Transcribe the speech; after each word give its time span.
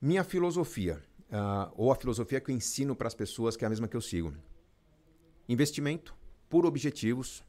Minha 0.00 0.22
filosofia, 0.24 1.02
uh, 1.30 1.72
ou 1.74 1.90
a 1.90 1.96
filosofia 1.96 2.40
que 2.40 2.50
eu 2.50 2.54
ensino 2.54 2.94
para 2.94 3.08
as 3.08 3.14
pessoas, 3.14 3.56
que 3.56 3.64
é 3.64 3.66
a 3.66 3.70
mesma 3.70 3.88
que 3.88 3.96
eu 3.96 4.00
sigo. 4.02 4.34
Investimento 5.48 6.14
por 6.50 6.66
objetivos, 6.66 7.42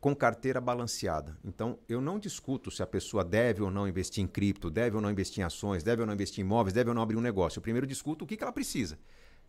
com 0.00 0.14
carteira 0.14 0.60
balanceada. 0.60 1.36
Então, 1.44 1.78
eu 1.88 2.00
não 2.00 2.18
discuto 2.18 2.70
se 2.70 2.82
a 2.82 2.86
pessoa 2.86 3.24
deve 3.24 3.62
ou 3.62 3.70
não 3.70 3.88
investir 3.88 4.22
em 4.22 4.26
cripto, 4.26 4.70
deve 4.70 4.94
ou 4.94 5.02
não 5.02 5.10
investir 5.10 5.40
em 5.40 5.44
ações, 5.44 5.82
deve 5.82 6.02
ou 6.02 6.06
não 6.06 6.14
investir 6.14 6.44
em 6.44 6.46
imóveis, 6.46 6.74
deve 6.74 6.90
ou 6.90 6.94
não 6.94 7.02
abrir 7.02 7.16
um 7.16 7.22
negócio. 7.22 7.58
Eu 7.58 7.62
primeiro 7.62 7.86
discuto 7.86 8.24
o 8.24 8.28
que, 8.28 8.36
que 8.36 8.42
ela 8.44 8.52
precisa. 8.52 8.98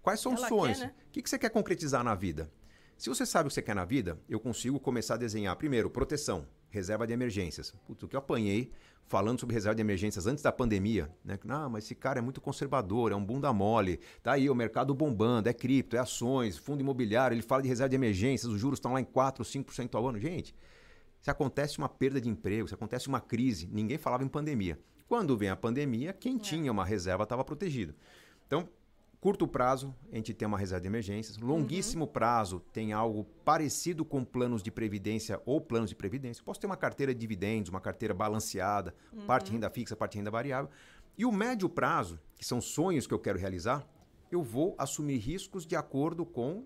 Quais 0.02 0.20
são 0.20 0.34
ela 0.34 0.42
os 0.42 0.48
sonhos? 0.48 0.80
Quer, 0.80 0.88
né? 0.88 0.94
O 1.10 1.12
que, 1.12 1.22
que 1.22 1.30
você 1.30 1.38
quer 1.38 1.50
concretizar 1.50 2.04
na 2.04 2.16
vida? 2.16 2.50
Se 2.98 3.10
você 3.10 3.26
sabe 3.26 3.48
o 3.48 3.50
que 3.50 3.54
você 3.54 3.62
quer 3.62 3.76
na 3.76 3.84
vida, 3.84 4.18
eu 4.30 4.40
consigo 4.40 4.80
começar 4.80 5.16
a 5.16 5.18
desenhar, 5.18 5.56
primeiro, 5.58 5.90
proteção, 5.90 6.48
reserva 6.70 7.06
de 7.06 7.12
emergências. 7.12 7.74
Putz, 7.86 8.04
o 8.04 8.08
que 8.08 8.16
eu 8.16 8.20
apanhei 8.20 8.72
falando 9.08 9.40
sobre 9.40 9.54
reserva 9.54 9.76
de 9.76 9.82
emergências 9.82 10.26
antes 10.26 10.42
da 10.42 10.52
pandemia, 10.52 11.12
né? 11.24 11.38
Não, 11.44 11.70
mas 11.70 11.84
esse 11.84 11.94
cara 11.94 12.20
é 12.20 12.22
muito 12.22 12.40
conservador, 12.40 13.12
é 13.12 13.16
um 13.16 13.24
bunda 13.24 13.52
mole. 13.52 14.00
Tá 14.24 14.32
aí 14.34 14.50
o 14.50 14.56
mercado 14.56 14.96
bombando, 14.96 15.50
é 15.50 15.54
cripto, 15.54 15.96
é 15.96 16.00
ações, 16.00 16.58
fundo 16.58 16.82
imobiliário, 16.82 17.36
ele 17.36 17.42
fala 17.42 17.62
de 17.62 17.68
reserva 17.68 17.90
de 17.90 17.96
emergências, 17.96 18.52
os 18.52 18.60
juros 18.60 18.78
estão 18.78 18.94
lá 18.94 19.02
em 19.02 19.06
4, 19.06 19.44
5% 19.44 19.96
ao 19.96 20.08
ano. 20.08 20.20
Gente, 20.20 20.56
se 21.22 21.30
acontece 21.30 21.78
uma 21.78 21.90
perda 21.90 22.20
de 22.22 22.30
emprego, 22.30 22.68
se 22.68 22.74
acontece 22.74 23.08
uma 23.08 23.20
crise, 23.20 23.68
ninguém 23.72 23.98
falava 23.98 24.24
em 24.24 24.28
pandemia. 24.28 24.80
Quando 25.08 25.38
vem 25.38 25.50
a 25.50 25.56
pandemia, 25.56 26.14
quem 26.14 26.38
é. 26.38 26.40
tinha 26.40 26.72
uma 26.72 26.86
reserva 26.86 27.24
estava 27.24 27.44
protegido. 27.44 27.94
Então, 28.48 28.68
Curto 29.26 29.48
prazo, 29.48 29.92
a 30.12 30.18
gente 30.18 30.36
tem 30.36 30.48
uma 30.48 30.56
reserva 30.56 30.82
de 30.82 30.88
emergências. 30.88 31.36
Longuíssimo 31.40 32.06
uhum. 32.06 32.12
prazo, 32.12 32.60
tem 32.72 32.94
algo 32.94 33.24
parecido 33.44 34.06
com 34.06 34.24
planos 34.24 34.62
de 34.62 34.70
previdência 34.70 35.42
ou 35.48 35.60
planos 35.60 35.90
de 35.90 35.96
previdência. 35.96 36.44
Posso 36.44 36.60
ter 36.60 36.68
uma 36.68 36.78
carteira 36.78 37.12
de 37.12 37.20
dividendos, 37.20 37.72
uma 37.72 37.82
carteira 37.82 38.14
balanceada, 38.14 38.94
uhum. 39.12 39.26
parte 39.26 39.52
renda 39.52 39.68
fixa, 39.68 39.96
parte 39.96 40.16
renda 40.16 40.30
variável. 40.30 40.70
E 41.18 41.26
o 41.26 41.32
médio 41.32 41.68
prazo, 41.68 42.20
que 42.38 42.46
são 42.46 42.62
sonhos 42.62 43.08
que 43.08 43.16
eu 43.16 43.18
quero 43.18 43.40
realizar, 43.40 43.84
eu 44.32 44.44
vou 44.44 44.76
assumir 44.78 45.18
riscos 45.18 45.66
de 45.66 45.76
acordo 45.76 46.24
com, 46.24 46.64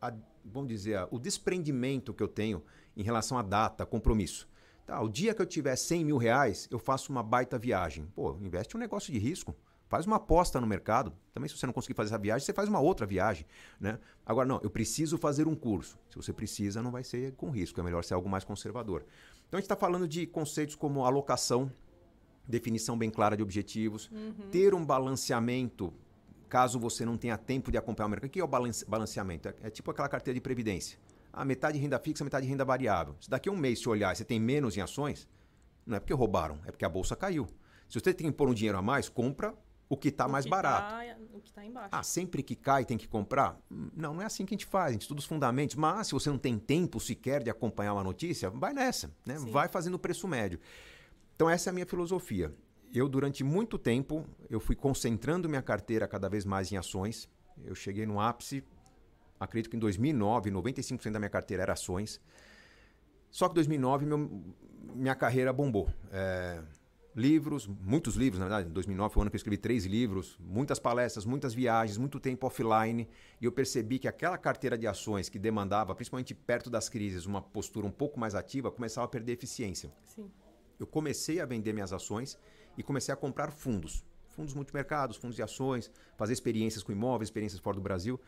a, 0.00 0.14
vamos 0.44 0.68
dizer, 0.68 1.08
o 1.10 1.18
desprendimento 1.18 2.14
que 2.14 2.22
eu 2.22 2.28
tenho 2.28 2.62
em 2.96 3.02
relação 3.02 3.36
à 3.36 3.42
data, 3.42 3.84
compromisso. 3.84 4.48
Tá, 4.86 5.02
o 5.02 5.08
dia 5.08 5.34
que 5.34 5.42
eu 5.42 5.46
tiver 5.46 5.74
100 5.74 6.04
mil 6.04 6.18
reais, 6.18 6.68
eu 6.70 6.78
faço 6.78 7.10
uma 7.10 7.24
baita 7.24 7.58
viagem. 7.58 8.06
Pô, 8.14 8.38
investe 8.40 8.76
um 8.76 8.78
negócio 8.78 9.12
de 9.12 9.18
risco. 9.18 9.56
Faz 9.88 10.06
uma 10.06 10.16
aposta 10.16 10.60
no 10.60 10.66
mercado. 10.66 11.12
Também, 11.32 11.48
se 11.48 11.56
você 11.56 11.66
não 11.66 11.72
conseguir 11.72 11.94
fazer 11.94 12.08
essa 12.08 12.18
viagem, 12.18 12.44
você 12.44 12.52
faz 12.52 12.68
uma 12.68 12.80
outra 12.80 13.06
viagem. 13.06 13.46
Né? 13.80 13.98
Agora, 14.24 14.46
não, 14.46 14.60
eu 14.62 14.70
preciso 14.70 15.16
fazer 15.16 15.46
um 15.46 15.54
curso. 15.54 15.98
Se 16.10 16.16
você 16.16 16.32
precisa, 16.32 16.82
não 16.82 16.90
vai 16.90 17.04
ser 17.04 17.32
com 17.32 17.50
risco. 17.50 17.80
É 17.80 17.82
melhor 17.82 18.02
ser 18.02 18.14
algo 18.14 18.28
mais 18.28 18.44
conservador. 18.44 19.04
Então, 19.46 19.58
a 19.58 19.60
gente 19.60 19.64
está 19.64 19.76
falando 19.76 20.08
de 20.08 20.26
conceitos 20.26 20.74
como 20.74 21.04
alocação, 21.04 21.70
definição 22.46 22.98
bem 22.98 23.10
clara 23.10 23.36
de 23.36 23.42
objetivos, 23.42 24.10
uhum. 24.10 24.50
ter 24.50 24.74
um 24.74 24.84
balanceamento 24.84 25.92
caso 26.48 26.78
você 26.78 27.04
não 27.04 27.16
tenha 27.16 27.36
tempo 27.36 27.70
de 27.70 27.78
acompanhar 27.78 28.06
o 28.06 28.10
mercado. 28.10 28.28
O 28.28 28.32
que 28.32 28.40
é 28.40 28.44
o 28.44 28.48
balanceamento? 28.88 29.48
É, 29.48 29.54
é 29.62 29.70
tipo 29.70 29.90
aquela 29.90 30.08
carteira 30.08 30.34
de 30.34 30.40
previdência. 30.40 30.98
A 31.32 31.44
metade 31.44 31.78
renda 31.78 31.98
fixa, 31.98 32.24
metade 32.24 32.46
renda 32.46 32.64
variável. 32.64 33.14
Se 33.20 33.28
daqui 33.28 33.48
a 33.48 33.52
um 33.52 33.56
mês 33.56 33.78
se 33.80 33.88
olhar 33.88 34.12
e 34.12 34.16
você 34.16 34.24
tem 34.24 34.40
menos 34.40 34.76
em 34.76 34.80
ações, 34.80 35.28
não 35.84 35.96
é 35.96 36.00
porque 36.00 36.14
roubaram, 36.14 36.58
é 36.64 36.70
porque 36.72 36.84
a 36.84 36.88
bolsa 36.88 37.14
caiu. 37.14 37.46
Se 37.88 38.00
você 38.00 38.12
tem 38.12 38.26
que 38.26 38.32
pôr 38.32 38.48
um 38.48 38.54
dinheiro 38.54 38.78
a 38.78 38.82
mais, 38.82 39.08
compra 39.08 39.54
o 39.88 39.96
que 39.96 40.08
está 40.08 40.26
mais 40.26 40.44
que 40.44 40.50
barato. 40.50 40.90
Tá, 40.90 41.16
o 41.32 41.40
que 41.40 41.48
está 41.48 41.64
embaixo. 41.64 41.88
Ah, 41.92 42.02
sempre 42.02 42.42
que 42.42 42.56
cai 42.56 42.84
tem 42.84 42.98
que 42.98 43.06
comprar? 43.06 43.58
Não, 43.70 44.14
não 44.14 44.22
é 44.22 44.24
assim 44.24 44.44
que 44.44 44.54
a 44.54 44.56
gente 44.56 44.66
faz. 44.66 44.90
A 44.90 44.92
gente 44.92 45.02
estuda 45.02 45.20
os 45.20 45.26
fundamentos. 45.26 45.76
Mas 45.76 46.08
se 46.08 46.12
você 46.12 46.28
não 46.28 46.38
tem 46.38 46.58
tempo 46.58 46.98
sequer 46.98 47.42
de 47.42 47.50
acompanhar 47.50 47.92
uma 47.94 48.02
notícia, 48.02 48.50
vai 48.50 48.72
nessa. 48.72 49.10
Né? 49.24 49.36
Vai 49.50 49.68
fazendo 49.68 49.94
o 49.94 49.98
preço 49.98 50.26
médio. 50.26 50.58
Então 51.34 51.48
essa 51.48 51.68
é 51.68 51.70
a 51.70 51.74
minha 51.74 51.86
filosofia. 51.86 52.52
Eu, 52.92 53.08
durante 53.08 53.44
muito 53.44 53.78
tempo, 53.78 54.24
eu 54.48 54.58
fui 54.58 54.74
concentrando 54.74 55.48
minha 55.48 55.62
carteira 55.62 56.08
cada 56.08 56.28
vez 56.28 56.44
mais 56.44 56.72
em 56.72 56.76
ações. 56.76 57.28
Eu 57.64 57.74
cheguei 57.74 58.06
no 58.06 58.20
ápice, 58.20 58.64
acredito 59.38 59.70
que 59.70 59.76
em 59.76 59.80
2009, 59.80 60.50
95% 60.50 61.12
da 61.12 61.18
minha 61.18 61.30
carteira 61.30 61.62
era 61.62 61.72
ações. 61.74 62.20
Só 63.30 63.48
que 63.48 63.52
em 63.52 63.56
2009 63.56 64.06
meu, 64.06 64.44
minha 64.94 65.14
carreira 65.14 65.52
bombou. 65.52 65.90
É, 66.10 66.62
livros, 67.16 67.66
muitos 67.66 68.14
livros, 68.14 68.38
na 68.38 68.44
verdade, 68.44 68.68
em 68.68 68.72
2009 68.72 69.14
foi 69.14 69.20
o 69.20 69.22
ano 69.22 69.30
que 69.30 69.36
eu 69.36 69.38
escrevi 69.38 69.56
três 69.56 69.86
livros, 69.86 70.38
muitas 70.38 70.78
palestras, 70.78 71.24
muitas 71.24 71.54
viagens, 71.54 71.96
muito 71.96 72.20
tempo 72.20 72.46
offline, 72.46 73.08
e 73.40 73.44
eu 73.46 73.50
percebi 73.50 73.98
que 73.98 74.06
aquela 74.06 74.36
carteira 74.36 74.76
de 74.76 74.86
ações 74.86 75.30
que 75.30 75.38
demandava, 75.38 75.94
principalmente 75.94 76.34
perto 76.34 76.68
das 76.68 76.90
crises, 76.90 77.24
uma 77.24 77.40
postura 77.40 77.86
um 77.86 77.90
pouco 77.90 78.20
mais 78.20 78.34
ativa, 78.34 78.70
começava 78.70 79.06
a 79.06 79.08
perder 79.08 79.32
eficiência. 79.32 79.90
Sim. 80.04 80.30
Eu 80.78 80.86
comecei 80.86 81.40
a 81.40 81.46
vender 81.46 81.72
minhas 81.72 81.90
ações 81.90 82.38
e 82.76 82.82
comecei 82.82 83.14
a 83.14 83.16
comprar 83.16 83.50
fundos, 83.50 84.04
fundos 84.28 84.52
multimercados, 84.52 85.16
fundos 85.16 85.36
de 85.36 85.42
ações, 85.42 85.90
fazer 86.18 86.34
experiências 86.34 86.82
com 86.82 86.92
imóveis, 86.92 87.28
experiências 87.28 87.58
fora 87.58 87.76
do 87.76 87.82
Brasil. 87.82 88.20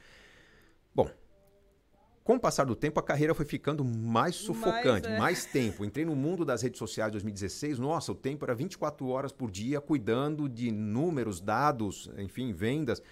Com 2.28 2.34
o 2.34 2.38
passar 2.38 2.66
do 2.66 2.76
tempo, 2.76 3.00
a 3.00 3.02
carreira 3.02 3.32
foi 3.32 3.46
ficando 3.46 3.82
mais 3.82 4.36
sufocante, 4.36 5.08
mais, 5.08 5.16
é. 5.16 5.18
mais 5.18 5.44
tempo. 5.46 5.82
Entrei 5.82 6.04
no 6.04 6.14
mundo 6.14 6.44
das 6.44 6.60
redes 6.60 6.78
sociais 6.78 7.08
em 7.08 7.12
2016. 7.12 7.78
Nossa, 7.78 8.12
o 8.12 8.14
tempo 8.14 8.44
era 8.44 8.54
24 8.54 9.08
horas 9.08 9.32
por 9.32 9.50
dia 9.50 9.80
cuidando 9.80 10.46
de 10.46 10.70
números, 10.70 11.40
dados, 11.40 12.10
enfim, 12.18 12.52
vendas. 12.52 13.02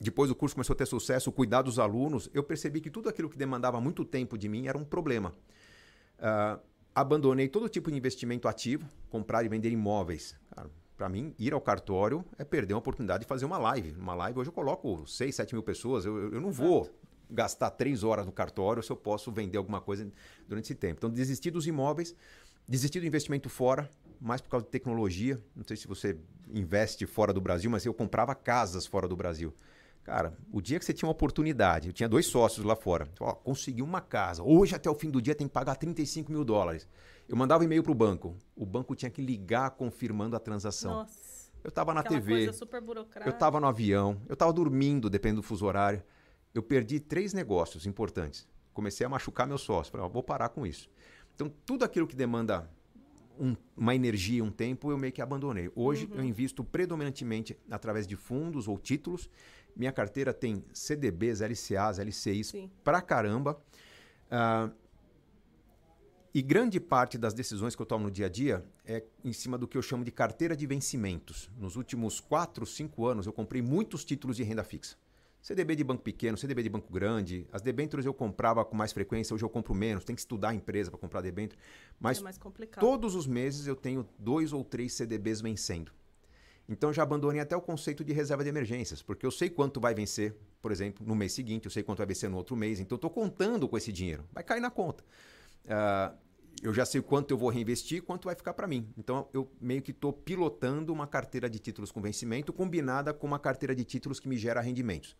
Depois 0.00 0.30
o 0.30 0.36
curso 0.36 0.54
começou 0.54 0.72
a 0.72 0.76
ter 0.76 0.86
sucesso, 0.86 1.32
cuidar 1.32 1.62
dos 1.62 1.80
alunos. 1.80 2.30
Eu 2.32 2.44
percebi 2.44 2.80
que 2.80 2.90
tudo 2.90 3.08
aquilo 3.08 3.28
que 3.28 3.36
demandava 3.36 3.80
muito 3.80 4.04
tempo 4.04 4.38
de 4.38 4.48
mim 4.48 4.68
era 4.68 4.78
um 4.78 4.84
problema. 4.84 5.34
Uh, 6.20 6.62
abandonei 6.94 7.48
todo 7.48 7.68
tipo 7.68 7.90
de 7.90 7.96
investimento 7.96 8.46
ativo, 8.46 8.88
comprar 9.10 9.44
e 9.44 9.48
vender 9.48 9.72
imóveis. 9.72 10.36
Para 10.96 11.08
mim, 11.08 11.34
ir 11.40 11.52
ao 11.52 11.60
cartório 11.60 12.24
é 12.38 12.44
perder 12.44 12.74
uma 12.74 12.78
oportunidade 12.78 13.24
de 13.24 13.28
fazer 13.28 13.46
uma 13.46 13.58
live. 13.58 13.96
Uma 13.98 14.14
live 14.14 14.38
hoje 14.38 14.48
eu 14.50 14.54
coloco 14.54 15.04
6, 15.08 15.34
7 15.34 15.54
mil 15.56 15.62
pessoas. 15.64 16.04
Eu, 16.04 16.32
eu 16.34 16.40
não 16.40 16.52
vou 16.52 16.88
gastar 17.30 17.70
três 17.70 18.02
horas 18.02 18.26
no 18.26 18.32
cartório 18.32 18.82
se 18.82 18.90
eu 18.90 18.96
posso 18.96 19.30
vender 19.30 19.58
alguma 19.58 19.80
coisa 19.80 20.10
durante 20.46 20.64
esse 20.64 20.74
tempo. 20.74 20.98
Então, 20.98 21.10
desistir 21.10 21.50
dos 21.50 21.66
imóveis, 21.66 22.14
desistir 22.66 23.00
do 23.00 23.06
investimento 23.06 23.48
fora, 23.48 23.88
mais 24.20 24.40
por 24.40 24.50
causa 24.50 24.66
de 24.66 24.70
tecnologia. 24.70 25.40
Não 25.54 25.64
sei 25.64 25.76
se 25.76 25.86
você 25.86 26.16
investe 26.52 27.06
fora 27.06 27.32
do 27.32 27.40
Brasil, 27.40 27.70
mas 27.70 27.84
eu 27.84 27.94
comprava 27.94 28.34
casas 28.34 28.86
fora 28.86 29.06
do 29.06 29.16
Brasil. 29.16 29.54
Cara, 30.02 30.32
o 30.50 30.62
dia 30.62 30.78
que 30.78 30.84
você 30.84 30.94
tinha 30.94 31.06
uma 31.06 31.12
oportunidade, 31.12 31.88
eu 31.88 31.92
tinha 31.92 32.08
dois 32.08 32.26
sócios 32.26 32.64
lá 32.64 32.74
fora. 32.74 33.08
Ó, 33.20 33.32
consegui 33.34 33.82
uma 33.82 34.00
casa. 34.00 34.42
Hoje, 34.42 34.74
até 34.74 34.88
o 34.88 34.94
fim 34.94 35.10
do 35.10 35.20
dia, 35.20 35.34
tem 35.34 35.46
que 35.46 35.52
pagar 35.52 35.76
35 35.76 36.32
mil 36.32 36.44
dólares. 36.44 36.88
Eu 37.28 37.36
mandava 37.36 37.62
um 37.62 37.66
e-mail 37.66 37.82
para 37.82 37.92
o 37.92 37.94
banco. 37.94 38.34
O 38.56 38.64
banco 38.64 38.94
tinha 38.94 39.10
que 39.10 39.20
ligar 39.20 39.70
confirmando 39.72 40.34
a 40.34 40.40
transação. 40.40 40.92
Nossa. 40.92 41.48
Eu 41.62 41.68
estava 41.68 41.92
na 41.92 42.02
TV. 42.02 42.46
eu 43.26 43.30
estava 43.30 43.60
no 43.60 43.66
avião. 43.66 44.18
Eu 44.26 44.32
estava 44.32 44.50
dormindo, 44.50 45.10
dependendo 45.10 45.42
do 45.42 45.46
fuso 45.46 45.66
horário 45.66 46.02
eu 46.58 46.62
perdi 46.62 46.98
três 46.98 47.32
negócios 47.32 47.86
importantes. 47.86 48.46
Comecei 48.72 49.06
a 49.06 49.08
machucar 49.08 49.46
meu 49.46 49.58
sócio. 49.58 49.92
Falei, 49.92 50.08
vou 50.08 50.22
parar 50.22 50.48
com 50.48 50.66
isso. 50.66 50.90
Então, 51.34 51.52
tudo 51.64 51.84
aquilo 51.84 52.06
que 52.06 52.16
demanda 52.16 52.68
um, 53.38 53.56
uma 53.76 53.94
energia, 53.94 54.42
um 54.42 54.50
tempo, 54.50 54.90
eu 54.90 54.98
meio 54.98 55.12
que 55.12 55.22
abandonei. 55.22 55.70
Hoje, 55.74 56.06
uhum. 56.06 56.18
eu 56.18 56.24
invisto 56.24 56.64
predominantemente 56.64 57.56
através 57.70 58.06
de 58.06 58.16
fundos 58.16 58.66
ou 58.66 58.76
títulos. 58.76 59.30
Minha 59.76 59.92
carteira 59.92 60.34
tem 60.34 60.64
CDBs, 60.72 61.40
LCAs, 61.40 61.98
LCIs 61.98 62.48
Sim. 62.48 62.70
pra 62.82 63.00
caramba. 63.00 63.56
Uh, 64.26 64.74
e 66.34 66.42
grande 66.42 66.78
parte 66.78 67.16
das 67.16 67.32
decisões 67.32 67.74
que 67.74 67.82
eu 67.82 67.86
tomo 67.86 68.04
no 68.04 68.10
dia 68.10 68.26
a 68.26 68.28
dia 68.28 68.64
é 68.84 69.04
em 69.24 69.32
cima 69.32 69.56
do 69.56 69.66
que 69.66 69.78
eu 69.78 69.82
chamo 69.82 70.04
de 70.04 70.10
carteira 70.10 70.56
de 70.56 70.66
vencimentos. 70.66 71.50
Nos 71.56 71.76
últimos 71.76 72.20
4, 72.20 72.66
5 72.66 73.06
anos, 73.06 73.26
eu 73.26 73.32
comprei 73.32 73.62
muitos 73.62 74.04
títulos 74.04 74.36
de 74.36 74.42
renda 74.42 74.64
fixa. 74.64 74.96
CDB 75.48 75.76
de 75.76 75.82
banco 75.82 76.02
pequeno, 76.02 76.36
CDB 76.36 76.62
de 76.62 76.68
banco 76.68 76.92
grande. 76.92 77.46
As 77.50 77.62
debêntures 77.62 78.04
eu 78.04 78.12
comprava 78.12 78.62
com 78.66 78.76
mais 78.76 78.92
frequência, 78.92 79.32
hoje 79.32 79.42
eu 79.42 79.48
compro 79.48 79.74
menos. 79.74 80.04
Tem 80.04 80.14
que 80.14 80.20
estudar 80.20 80.50
a 80.50 80.54
empresa 80.54 80.90
para 80.90 81.00
comprar 81.00 81.22
debênture. 81.22 81.58
Mas 81.98 82.22
é 82.22 82.66
todos 82.78 83.14
os 83.14 83.26
meses 83.26 83.66
eu 83.66 83.74
tenho 83.74 84.06
dois 84.18 84.52
ou 84.52 84.62
três 84.62 84.92
CDBs 84.92 85.40
vencendo. 85.40 85.90
Então 86.68 86.92
já 86.92 87.02
abandonei 87.02 87.40
até 87.40 87.56
o 87.56 87.62
conceito 87.62 88.04
de 88.04 88.12
reserva 88.12 88.42
de 88.44 88.50
emergências, 88.50 89.00
porque 89.00 89.24
eu 89.24 89.30
sei 89.30 89.48
quanto 89.48 89.80
vai 89.80 89.94
vencer, 89.94 90.36
por 90.60 90.70
exemplo, 90.70 91.06
no 91.06 91.14
mês 91.14 91.32
seguinte, 91.32 91.64
eu 91.64 91.70
sei 91.70 91.82
quanto 91.82 91.96
vai 91.96 92.06
vencer 92.06 92.28
no 92.28 92.36
outro 92.36 92.54
mês, 92.54 92.78
então 92.78 92.96
eu 92.96 92.98
estou 92.98 93.10
contando 93.10 93.66
com 93.66 93.78
esse 93.78 93.90
dinheiro. 93.90 94.26
Vai 94.30 94.44
cair 94.44 94.60
na 94.60 94.70
conta. 94.70 95.02
Uh, 95.64 96.14
eu 96.62 96.74
já 96.74 96.84
sei 96.84 97.00
quanto 97.00 97.30
eu 97.30 97.38
vou 97.38 97.48
reinvestir, 97.48 98.02
quanto 98.02 98.26
vai 98.26 98.34
ficar 98.34 98.52
para 98.52 98.66
mim. 98.66 98.92
Então 98.98 99.26
eu 99.32 99.50
meio 99.58 99.80
que 99.80 99.92
estou 99.92 100.12
pilotando 100.12 100.92
uma 100.92 101.06
carteira 101.06 101.48
de 101.48 101.58
títulos 101.58 101.90
com 101.90 102.02
vencimento 102.02 102.52
combinada 102.52 103.14
com 103.14 103.26
uma 103.26 103.38
carteira 103.38 103.74
de 103.74 103.82
títulos 103.82 104.20
que 104.20 104.28
me 104.28 104.36
gera 104.36 104.60
rendimentos 104.60 105.16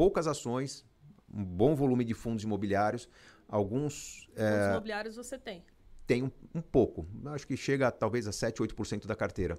poucas 0.00 0.26
ações, 0.26 0.82
um 1.30 1.44
bom 1.44 1.74
volume 1.74 2.06
de 2.06 2.14
fundos 2.14 2.42
imobiliários, 2.42 3.06
alguns... 3.46 4.24
Fundos 4.30 4.42
é, 4.42 4.70
imobiliários 4.70 5.16
você 5.16 5.36
tem? 5.36 5.62
Tem 6.06 6.22
um, 6.22 6.30
um 6.54 6.62
pouco, 6.62 7.06
acho 7.26 7.46
que 7.46 7.54
chega 7.54 7.90
talvez 7.90 8.26
a 8.26 8.32
7, 8.32 8.62
8% 8.62 9.06
da 9.06 9.14
carteira. 9.14 9.58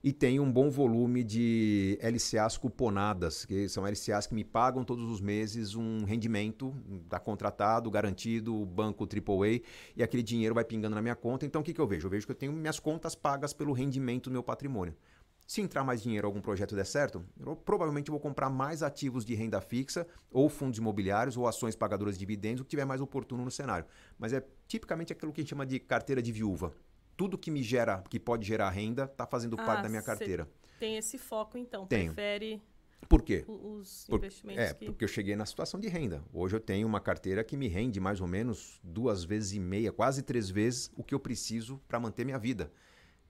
e 0.00 0.12
tenho 0.12 0.44
um 0.44 0.52
bom 0.52 0.70
volume 0.70 1.24
de 1.24 1.98
LCAs 2.00 2.56
cuponadas, 2.56 3.44
que 3.44 3.68
são 3.68 3.84
LCAs 3.84 4.28
que 4.28 4.34
me 4.34 4.44
pagam 4.44 4.84
todos 4.84 5.10
os 5.10 5.20
meses 5.20 5.74
um 5.74 6.04
rendimento, 6.04 6.72
está 7.02 7.18
contratado, 7.18 7.90
garantido, 7.90 8.64
banco 8.64 9.04
AAA, 9.04 9.60
e 9.96 10.04
aquele 10.04 10.22
dinheiro 10.22 10.54
vai 10.54 10.64
pingando 10.64 10.94
na 10.94 11.02
minha 11.02 11.16
conta. 11.16 11.44
Então 11.44 11.62
o 11.62 11.64
que, 11.64 11.74
que 11.74 11.80
eu 11.80 11.86
vejo? 11.88 12.06
Eu 12.06 12.10
vejo 12.10 12.26
que 12.26 12.32
eu 12.32 12.36
tenho 12.36 12.52
minhas 12.52 12.78
contas 12.78 13.16
pagas 13.16 13.52
pelo 13.52 13.72
rendimento 13.72 14.30
do 14.30 14.34
meu 14.34 14.42
patrimônio. 14.44 14.94
Se 15.50 15.60
entrar 15.60 15.82
mais 15.82 16.00
dinheiro 16.00 16.28
algum 16.28 16.40
projeto 16.40 16.76
der 16.76 16.86
certo, 16.86 17.26
eu 17.44 17.56
provavelmente 17.56 18.08
vou 18.08 18.20
comprar 18.20 18.48
mais 18.48 18.84
ativos 18.84 19.24
de 19.24 19.34
renda 19.34 19.60
fixa, 19.60 20.06
ou 20.30 20.48
fundos 20.48 20.78
imobiliários, 20.78 21.36
ou 21.36 21.44
ações 21.44 21.74
pagadoras 21.74 22.14
de 22.14 22.20
dividendos, 22.20 22.60
o 22.60 22.64
que 22.64 22.70
tiver 22.70 22.84
mais 22.84 23.00
oportuno 23.00 23.44
no 23.44 23.50
cenário. 23.50 23.84
Mas 24.16 24.32
é 24.32 24.46
tipicamente 24.68 25.12
aquilo 25.12 25.32
que 25.32 25.40
a 25.40 25.42
gente 25.42 25.50
chama 25.50 25.66
de 25.66 25.80
carteira 25.80 26.22
de 26.22 26.30
viúva 26.30 26.72
tudo 27.16 27.36
que 27.36 27.50
me 27.50 27.64
gera, 27.64 28.02
que 28.08 28.18
pode 28.18 28.46
gerar 28.46 28.70
renda, 28.70 29.04
está 29.04 29.26
fazendo 29.26 29.56
ah, 29.58 29.64
parte 29.66 29.82
da 29.82 29.88
minha 29.88 30.02
carteira. 30.02 30.48
Tem 30.78 30.96
esse 30.96 31.18
foco, 31.18 31.58
então. 31.58 31.84
Tenho. 31.84 32.14
Prefere. 32.14 32.62
Por 33.08 33.20
quê? 33.20 33.44
Os 33.46 34.08
investimentos. 34.08 34.64
Por, 34.64 34.70
é, 34.70 34.74
que... 34.74 34.86
porque 34.86 35.04
eu 35.04 35.08
cheguei 35.08 35.34
na 35.34 35.44
situação 35.44 35.80
de 35.80 35.88
renda. 35.88 36.22
Hoje 36.32 36.56
eu 36.56 36.60
tenho 36.60 36.86
uma 36.86 37.00
carteira 37.00 37.42
que 37.42 37.56
me 37.56 37.66
rende 37.66 37.98
mais 37.98 38.20
ou 38.20 38.26
menos 38.28 38.80
duas 38.84 39.24
vezes 39.24 39.52
e 39.52 39.60
meia, 39.60 39.90
quase 39.90 40.22
três 40.22 40.48
vezes 40.48 40.92
o 40.96 41.02
que 41.02 41.12
eu 41.12 41.18
preciso 41.18 41.78
para 41.88 41.98
manter 41.98 42.24
minha 42.24 42.38
vida. 42.38 42.70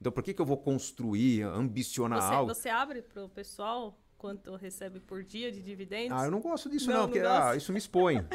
Então, 0.01 0.11
por 0.11 0.23
que, 0.23 0.33
que 0.33 0.41
eu 0.41 0.47
vou 0.47 0.57
construir, 0.57 1.43
ambicionar 1.43 2.23
você, 2.23 2.35
algo? 2.35 2.55
Você 2.55 2.69
abre 2.71 3.03
para 3.03 3.23
o 3.23 3.29
pessoal 3.29 3.99
quanto 4.17 4.55
recebe 4.57 4.99
por 4.99 5.23
dia 5.23 5.53
de 5.53 5.63
dividendos? 5.63 6.19
Ah, 6.19 6.25
eu 6.25 6.31
não 6.31 6.41
gosto 6.41 6.71
disso, 6.71 6.91
não, 6.91 7.01
não, 7.01 7.09
porque 7.09 7.21
ah, 7.21 7.55
isso 7.55 7.71
me 7.71 7.79
expõe. 7.79 8.17
né? 8.17 8.29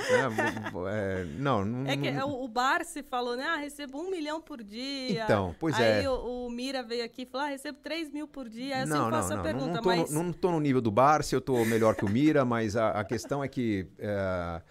é, 0.92 1.26
não, 1.40 1.66
não, 1.66 1.90
É 1.90 1.98
que 1.98 2.12
não... 2.12 2.44
o 2.44 2.48
bar 2.48 2.86
se 2.86 3.02
falou, 3.02 3.36
né? 3.36 3.44
Ah, 3.44 3.56
recebo 3.56 4.00
um 4.00 4.12
milhão 4.12 4.40
por 4.40 4.64
dia. 4.64 5.24
Então, 5.24 5.56
pois 5.60 5.76
Aí 5.76 5.84
é. 5.84 6.00
Aí 6.00 6.08
o, 6.08 6.46
o, 6.46 6.52
Mira 6.52 6.84
veio 6.84 7.04
aqui 7.04 7.24
e 7.24 7.26
falou: 7.26 7.48
ah, 7.48 7.50
recebo 7.50 7.80
3 7.82 8.12
mil 8.12 8.28
por 8.28 8.48
dia. 8.48 8.76
Aí 8.76 8.82
eu 8.84 8.88
não, 8.88 9.10
não, 9.10 9.12
faço 9.12 9.30
não, 9.32 9.40
a 9.40 9.44
pergunta, 9.44 9.74
não, 9.74 9.82
tô 9.82 9.90
mas. 9.90 10.12
No, 10.12 10.24
não 10.24 10.30
estou 10.30 10.52
no 10.52 10.60
nível 10.60 10.82
do 10.82 10.92
bar, 10.92 11.24
se 11.24 11.34
eu 11.34 11.40
estou 11.40 11.66
melhor 11.66 11.96
que 11.96 12.06
o 12.06 12.10
Mira, 12.10 12.46
mas 12.46 12.76
a, 12.76 12.92
a 12.92 13.04
questão 13.04 13.44
é 13.44 13.48
que. 13.48 13.88
É, 13.98 14.62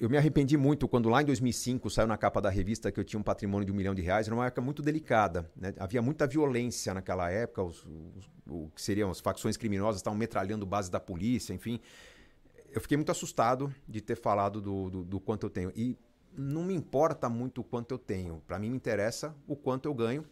eu 0.00 0.08
me 0.08 0.16
arrependi 0.16 0.56
muito 0.56 0.88
quando 0.88 1.08
lá 1.08 1.22
em 1.22 1.24
2005 1.24 1.90
saiu 1.90 2.06
na 2.06 2.16
capa 2.16 2.40
da 2.40 2.48
revista 2.48 2.90
que 2.90 2.98
eu 2.98 3.04
tinha 3.04 3.18
um 3.18 3.22
patrimônio 3.22 3.66
de 3.66 3.72
um 3.72 3.74
milhão 3.74 3.94
de 3.94 4.02
reais. 4.02 4.26
Era 4.26 4.34
uma 4.34 4.46
época 4.46 4.62
muito 4.62 4.82
delicada. 4.82 5.50
Né? 5.56 5.74
Havia 5.78 6.00
muita 6.00 6.26
violência 6.26 6.94
naquela 6.94 7.30
época. 7.30 7.62
Os, 7.62 7.84
os, 7.84 8.30
o 8.48 8.70
que 8.70 8.80
seriam 8.80 9.10
as 9.10 9.20
facções 9.20 9.56
criminosas 9.56 10.00
estavam 10.00 10.18
metralhando 10.18 10.64
bases 10.64 10.90
da 10.90 11.00
polícia, 11.00 11.52
enfim. 11.52 11.80
Eu 12.70 12.80
fiquei 12.80 12.96
muito 12.96 13.12
assustado 13.12 13.74
de 13.86 14.00
ter 14.00 14.16
falado 14.16 14.60
do, 14.60 14.88
do, 14.88 15.04
do 15.04 15.20
quanto 15.20 15.44
eu 15.44 15.50
tenho. 15.50 15.72
E 15.74 15.98
não 16.36 16.64
me 16.64 16.74
importa 16.74 17.28
muito 17.28 17.60
o 17.60 17.64
quanto 17.64 17.92
eu 17.92 17.98
tenho. 17.98 18.42
Para 18.46 18.58
mim 18.58 18.70
me 18.70 18.76
interessa 18.76 19.34
o 19.46 19.56
quanto 19.56 19.86
eu 19.86 19.94
ganho. 19.94 20.24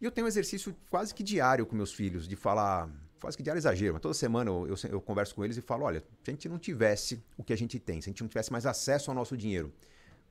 E 0.00 0.04
eu 0.04 0.10
tenho 0.10 0.24
um 0.24 0.28
exercício 0.28 0.74
quase 0.90 1.14
que 1.14 1.22
diário 1.22 1.66
com 1.66 1.76
meus 1.76 1.92
filhos 1.92 2.26
de 2.26 2.36
falar 2.36 2.88
quase 3.20 3.36
que 3.36 3.42
diário 3.42 3.58
exagero, 3.58 3.94
mas 3.94 4.02
toda 4.02 4.14
semana 4.14 4.50
eu, 4.50 4.68
eu, 4.68 4.76
eu, 4.90 5.00
converso 5.00 5.34
com 5.34 5.44
eles 5.44 5.56
e 5.56 5.60
falo: 5.60 5.84
olha, 5.84 6.02
se 6.22 6.30
a 6.30 6.32
gente 6.32 6.48
não 6.48 6.58
tivesse 6.58 7.22
o 7.36 7.44
que 7.44 7.52
a 7.52 7.56
gente 7.56 7.78
tem, 7.78 8.00
se 8.00 8.08
a 8.08 8.12
gente 8.12 8.22
não 8.22 8.28
tivesse 8.28 8.52
mais 8.52 8.66
acesso 8.66 9.10
ao 9.10 9.14
nosso 9.14 9.36
dinheiro, 9.36 9.72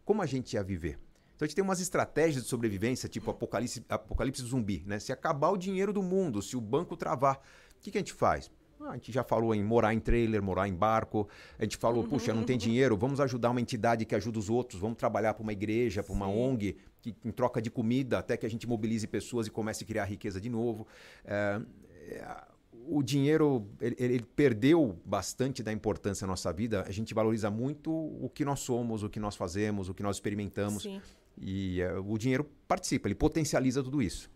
como 0.05 0.21
a 0.21 0.25
gente 0.25 0.53
ia 0.53 0.63
viver? 0.63 0.99
Então 1.35 1.45
a 1.45 1.47
gente 1.47 1.55
tem 1.55 1.63
umas 1.63 1.79
estratégias 1.79 2.43
de 2.43 2.49
sobrevivência, 2.49 3.07
tipo 3.07 3.29
apocalipse, 3.29 3.85
apocalipse 3.87 4.41
zumbi, 4.41 4.83
né? 4.87 4.99
Se 4.99 5.11
acabar 5.11 5.49
o 5.49 5.57
dinheiro 5.57 5.93
do 5.93 6.01
mundo, 6.01 6.41
se 6.41 6.57
o 6.57 6.61
banco 6.61 6.97
travar, 6.97 7.37
o 7.75 7.79
que, 7.79 7.91
que 7.91 7.97
a 7.97 8.01
gente 8.01 8.13
faz? 8.13 8.51
Ah, 8.79 8.91
a 8.91 8.93
gente 8.93 9.11
já 9.11 9.23
falou 9.23 9.53
em 9.53 9.63
morar 9.63 9.93
em 9.93 9.99
trailer, 9.99 10.41
morar 10.41 10.67
em 10.67 10.73
barco. 10.73 11.27
A 11.57 11.63
gente 11.63 11.77
falou, 11.77 12.03
uhum. 12.03 12.09
puxa, 12.09 12.33
não 12.33 12.43
tem 12.43 12.57
dinheiro, 12.57 12.95
vamos 12.97 13.19
ajudar 13.19 13.49
uma 13.49 13.61
entidade 13.61 14.05
que 14.05 14.15
ajuda 14.15 14.39
os 14.39 14.49
outros, 14.49 14.79
vamos 14.79 14.97
trabalhar 14.97 15.33
para 15.33 15.43
uma 15.43 15.51
igreja, 15.51 16.03
para 16.03 16.13
uma 16.13 16.27
ONG, 16.27 16.77
que, 17.01 17.15
em 17.23 17.31
troca 17.31 17.61
de 17.61 17.69
comida, 17.69 18.19
até 18.19 18.37
que 18.37 18.45
a 18.45 18.49
gente 18.49 18.67
mobilize 18.67 19.05
pessoas 19.07 19.47
e 19.47 19.51
comece 19.51 19.83
a 19.83 19.87
criar 19.87 20.05
riqueza 20.05 20.39
de 20.39 20.49
novo. 20.49 20.87
É, 21.25 21.61
é, 22.09 22.47
o 22.89 23.03
dinheiro 23.03 23.67
ele, 23.79 23.95
ele, 23.99 24.19
perdeu 24.35 24.99
bastante 25.05 25.61
da 25.61 25.71
importância 25.71 26.25
na 26.25 26.31
nossa 26.31 26.51
vida. 26.53 26.83
A 26.87 26.91
gente 26.91 27.13
valoriza 27.13 27.49
muito 27.51 27.91
o 27.91 28.29
que 28.33 28.45
nós 28.45 28.61
somos, 28.61 29.03
o 29.03 29.09
que 29.09 29.19
nós 29.19 29.35
fazemos, 29.35 29.89
o 29.89 29.93
que 29.93 30.03
nós 30.03 30.15
experimentamos. 30.15 30.83
Sim. 30.83 31.01
E 31.37 31.81
uh, 31.83 32.11
o 32.11 32.17
dinheiro 32.17 32.43
participa, 32.67 33.07
ele 33.07 33.15
potencializa 33.15 33.83
tudo 33.83 34.01
isso. 34.01 34.29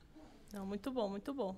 Não, 0.53 0.65
muito 0.65 0.91
bom, 0.91 1.09
muito 1.09 1.33
bom. 1.33 1.55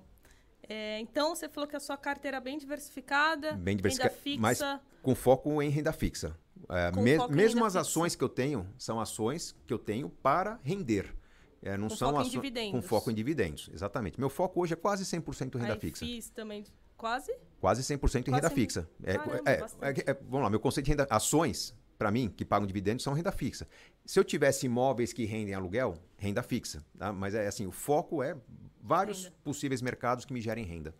É, 0.66 0.98
então, 1.00 1.34
você 1.34 1.48
falou 1.48 1.68
que 1.68 1.76
a 1.76 1.80
sua 1.80 1.96
carteira 1.96 2.38
é 2.38 2.40
bem 2.40 2.56
diversificada, 2.56 3.52
bem 3.52 3.76
diversificada, 3.76 4.14
renda 4.14 4.22
fixa. 4.22 4.40
Mas 4.40 4.80
com 5.02 5.14
foco 5.14 5.60
em 5.60 5.68
renda 5.68 5.92
fixa. 5.92 6.34
É, 6.70 6.90
me, 6.92 7.28
mesmo 7.28 7.64
as 7.64 7.76
ações 7.76 8.12
fixa. 8.12 8.18
que 8.18 8.24
eu 8.24 8.28
tenho, 8.28 8.66
são 8.78 8.98
ações 8.98 9.54
que 9.66 9.74
eu 9.74 9.78
tenho 9.78 10.08
para 10.08 10.58
render. 10.62 11.14
É, 11.60 11.76
não 11.76 11.88
com 11.88 11.96
são 11.96 12.08
foco 12.08 12.20
ações, 12.20 12.32
dividendos. 12.32 12.80
Com 12.80 12.82
foco 12.82 13.10
em 13.10 13.14
dividendos, 13.14 13.70
exatamente. 13.72 14.18
Meu 14.18 14.30
foco 14.30 14.62
hoje 14.62 14.72
é 14.72 14.76
quase 14.76 15.04
100% 15.04 15.56
renda 15.58 15.74
Aí 15.74 15.80
fixa. 15.80 16.06
Também 16.34 16.64
quase? 17.04 17.36
Quase 17.60 17.82
100% 17.82 18.28
em 18.28 18.30
renda 18.30 18.48
fixa. 18.48 18.88
É, 19.02 19.18
Caramba, 19.18 19.42
é, 19.44 19.52
é, 19.52 20.10
é, 20.10 20.14
vamos 20.14 20.42
lá, 20.42 20.48
meu 20.48 20.58
conceito 20.58 20.86
de 20.86 20.92
renda... 20.92 21.06
Ações, 21.10 21.74
para 21.98 22.10
mim, 22.10 22.32
que 22.34 22.46
pagam 22.46 22.66
dividendos, 22.66 23.04
são 23.04 23.12
renda 23.12 23.30
fixa. 23.30 23.68
Se 24.06 24.18
eu 24.18 24.24
tivesse 24.24 24.64
imóveis 24.64 25.12
que 25.12 25.26
rendem 25.26 25.52
aluguel, 25.52 25.98
renda 26.16 26.42
fixa. 26.42 26.82
Tá? 26.98 27.12
Mas 27.12 27.34
é 27.34 27.46
assim, 27.46 27.66
o 27.66 27.70
foco 27.70 28.22
é 28.22 28.34
vários 28.82 29.24
renda. 29.24 29.36
possíveis 29.44 29.82
mercados 29.82 30.24
que 30.24 30.32
me 30.32 30.40
gerem 30.40 30.64
renda. 30.64 30.94